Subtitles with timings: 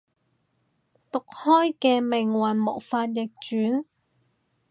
[1.11, 3.85] 毒開嘅命運無法逆轉